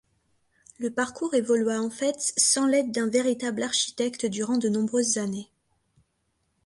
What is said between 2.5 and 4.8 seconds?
l’aide d’un véritable architecte durant de